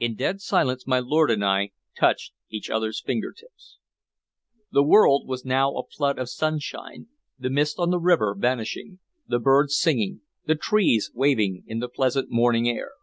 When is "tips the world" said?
3.32-5.28